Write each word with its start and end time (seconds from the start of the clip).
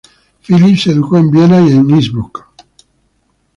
Philipp 0.41 0.79
se 0.79 0.89
educó 0.93 1.19
en 1.19 1.29
Viena 1.29 1.61
y 1.61 1.73
en 1.73 1.87
Innsbruck. 1.87 2.47